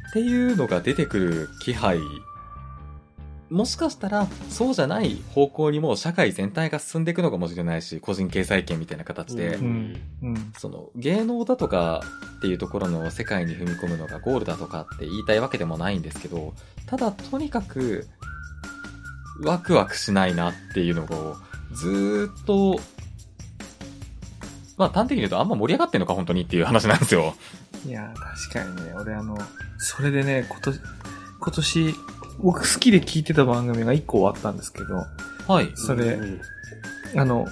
[0.10, 2.00] っていうのが出てくる気配、
[3.54, 10.30] もしかしたらそうじゃない方向にも社会全体が進んでいくのかもしれないし、個人経済圏みたいな形で、うんうん。
[10.30, 10.54] うん。
[10.58, 12.02] その芸能だとか
[12.40, 16.56] っていうところの世界に踏み込むのがゴールだとかって言いたいわけでもないんですけど、
[16.88, 18.08] ただとにかく
[19.42, 21.36] ワクワクしないなっていうのを
[21.74, 22.80] ずーっと、
[24.78, 27.36] まあ端的に言うとあんま盛り上がってんのか本当にっていう話なんですよ。
[27.86, 29.38] いやー、確かにね、俺あの、
[29.78, 30.80] それでね、今年、
[31.40, 31.96] 今年、
[32.40, 35.06] 僕好きで聞いてた番組が一個終わったんですけど、
[35.48, 35.72] はい。
[35.76, 36.42] それ、うん
[37.16, 37.46] あの、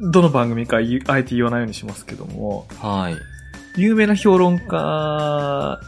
[0.00, 3.16] どの番組か言うあえて言わないようにしますけども、はい。
[3.80, 5.80] 有名な評論家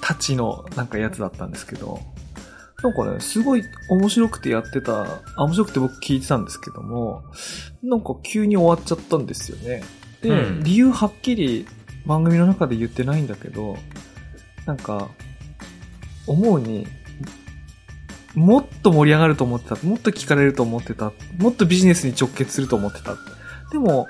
[0.00, 2.00] たちのなんかやつだったんですけど、
[2.82, 5.02] なんかね、すごい面白くてやってた、
[5.36, 7.22] あ面白くて僕聞いてたんですけども、
[7.82, 9.82] なんか急に終わっちゃったんですよね。
[10.22, 11.66] で、うん理由はっきり
[12.06, 13.76] 番組の中で言ってないんだけど、
[14.66, 15.08] なんか、
[16.26, 16.86] 思うに、
[18.34, 23.16] もっと盛り上がると思ってた、もっと聞かれると思ってた、もっとビジネスに直結すると思ってた。
[23.72, 24.06] でも、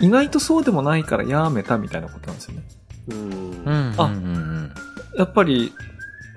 [0.00, 2.62] 意外とそうでもないからやめたみたいなことなんですよね。
[3.08, 3.30] うん
[3.64, 4.12] うんあ
[5.16, 5.72] やっぱり、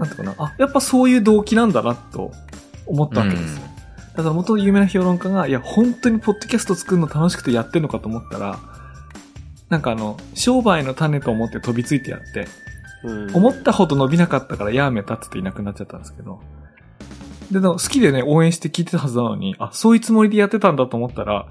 [0.01, 2.31] なんていうかな、あ、やっぱそういう動機なんだなと
[2.87, 3.55] 思ったわけです。
[3.57, 3.61] よ。
[4.15, 8.59] だから元々有名な評論家が、いや、本当にポッドキャスト作るの楽しくてやってんのかと思ったら、
[9.69, 12.47] なんかあの、商売の種と思って飛びついてやって、
[13.03, 13.35] うん。
[13.35, 16.41] 思ったほど伸びなかったからやめたって言っていなくなっちゃったんですけど、
[17.51, 21.47] で、でも好きでね、応援して聞いてたはずなのに、あ、そういうつもりでやってたんだと思ったら、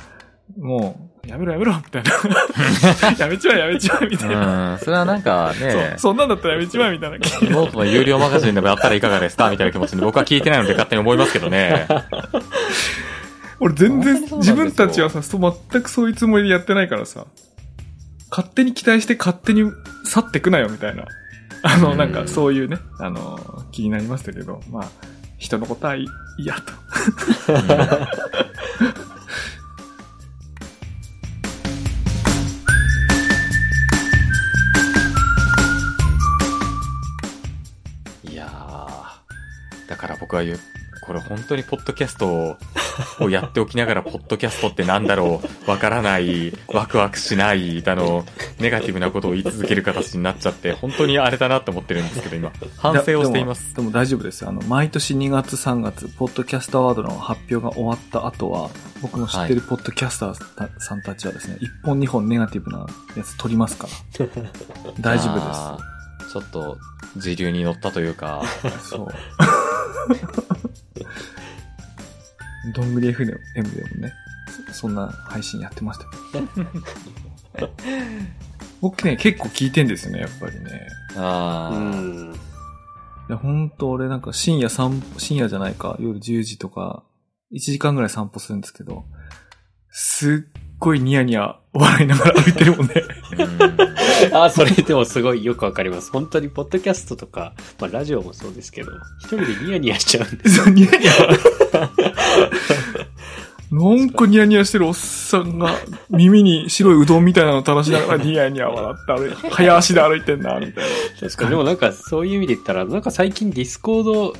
[0.59, 2.13] もう、やめろやめろみたいな。
[3.19, 4.73] やめちまえやめちまえみたいな。
[4.73, 4.79] うん。
[4.79, 7.19] それはなんかね、そんなんだったらやめちまえみたいな。
[7.19, 11.87] ノートの有料マガジンでもやったらいかがですかみたいな気持ちに僕は聞いてないので勝手に思いますけどね。
[13.61, 17.27] 俺全然自分たちはさ、全くそういうつもりでやってないからさ、
[18.31, 19.71] 勝手に期待して勝手に
[20.05, 21.05] 去ってくなよみたいな。
[21.63, 24.89] あの、うんなんかそういうね、あの、気になりましたけど、まあ、
[25.37, 26.07] 人のことはいい
[26.39, 26.73] いやと。
[40.31, 40.61] 僕は言う、
[41.01, 42.57] これ本当にポッドキャスト
[43.19, 48.25] をやっておきながら、 ポッドキャストってなんだろう、わからない、ワクワクしない、だの、
[48.61, 53.75] ネガティブなことを言い続ける形になっちゃって、本当にあれだなと思ってるんですけど、今、反省をしています。
[53.75, 54.47] でも大丈夫です。
[54.47, 58.71] あの、毎年2月3月、ポッドキャストアワードの発表が終わった後は、
[59.03, 63.88] 僕の知ってるポッドキャスターさんたちはですね、1本2本ネガティブなやつ取りますか
[64.21, 64.27] ら。
[65.01, 65.55] 大丈夫で
[66.28, 66.33] す。
[66.33, 66.78] ちょっと、
[67.17, 68.43] 時流に乗ったというか、
[68.83, 69.13] そう。
[72.75, 73.39] どんぐり FM でも
[74.01, 74.15] ね、
[74.69, 76.07] そそんな配信やってました。
[78.81, 80.89] 僕ね、結構聞いてんですよね、やっぱりね。
[81.17, 81.79] あーう
[82.31, 87.05] んいや、ほんと俺なんか深夜散歩、深夜じゃないか、夜10時とか、
[87.53, 89.05] 1時間ぐらい散歩するんですけど、
[89.91, 92.95] すっごいニヤニヤ笑いながら歩いてるもんね。
[93.45, 94.36] うん。
[94.36, 96.11] あ、それでもすごいよくわかります。
[96.11, 101.12] 本当にポッドキャストとか、まあラジオもそうですけど、一人でニヤニヤしちゃうんでそうニヤニヤ。
[101.22, 101.38] 笑
[103.72, 105.76] なんかニヤニヤしてるおっさんが
[106.11, 110.91] 耳に白いうどんみたいなの垂らしながらニヤニヤ笑って歩いて、早足で歩いてんな、みたいな。
[111.20, 114.34] 確かに、でもなんかそういう意味で言ったら、なんか最近ディスコード、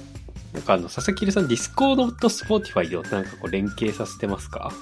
[0.53, 4.73] なんかあの、佐々木さんディスコードとスポーティファイをなんかこう連携させてますか？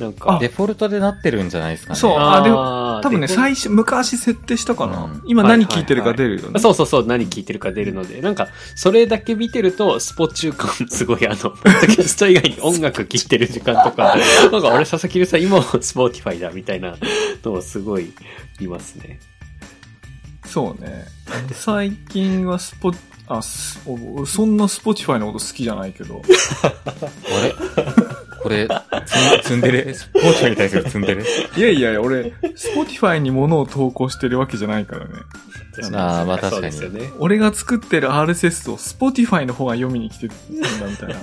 [0.00, 1.98] なんか、デフォルトでなってるんじゃないですかね。
[1.98, 5.04] そうあでも多分ね、最初、昔設定したかな。
[5.04, 6.58] うん今何聞いてるか出るよね。
[6.58, 14.16] そうそうそう、何聞いてるか出るので、なんか、それだけ見てると、スポ中間、すごいあの、ポッドキャスト以外に音楽聴いてる時間とか、
[14.50, 16.96] なんか俺佐々木さん今もスポーティファイだみたいな
[17.44, 18.12] のをすごい
[18.58, 19.20] 見ますね。
[20.46, 21.04] そうね。
[21.52, 22.92] 最近はスポ、
[23.28, 26.22] あ、そんなスポティファイのこと好きじゃないけど。
[26.62, 26.68] あ
[27.44, 27.54] れ？
[28.42, 28.68] これ、
[29.42, 29.94] ツンデレ？
[29.94, 31.22] スポティに対するツンデレ？
[31.56, 35.12] いやいやいや、俺、スポティファイに物を投稿してるわけじゃないからね。
[35.92, 36.72] あーまあ確かに。
[37.18, 41.14] 俺が作ってる RSS をスポティファイの方が読みに来てるんだみたいな。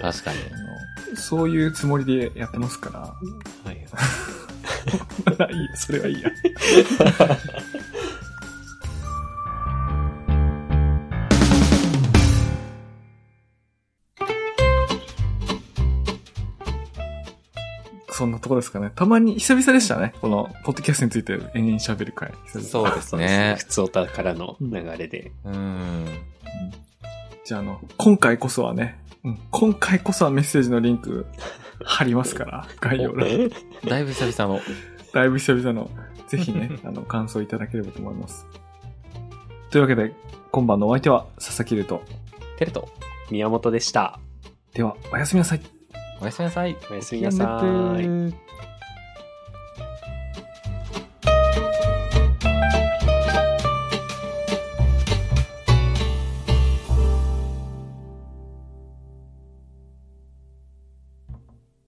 [0.00, 0.38] 確かに。
[1.16, 3.00] そういうつもりでやってますから。
[3.00, 3.16] は
[3.72, 3.76] い。
[5.54, 6.30] いいや、それはいいや。
[18.18, 18.90] そんなとこですかね。
[18.96, 20.12] たまに、久々でしたね。
[20.20, 22.32] この、ポッドキャストについて延々喋る回。
[22.46, 23.38] 久々そうですそうですね。
[23.50, 23.64] ね 普。
[23.66, 25.30] 通おたからの流れで。
[25.44, 26.04] うん。
[27.44, 31.26] じゃあ、あの、今回こそはね、うん、今回こそはメッセージのリンク
[31.84, 33.50] 貼りますから、 概要欄。
[33.86, 34.60] だいぶ久々の。
[35.12, 35.88] だいぶ久々の、
[36.26, 38.48] ぜひね、 あの、感想いただければと思います。
[39.70, 40.12] というわけで、
[40.50, 42.02] 今晩のお相手は、佐々木ると。
[42.56, 42.88] テレト、
[43.30, 44.18] 宮本でした。
[44.74, 45.77] では、おやすみなさい。
[46.20, 46.76] おやすみなさい。
[46.90, 47.62] おやすみなさ
[48.00, 48.04] い。
[48.04, 48.34] い。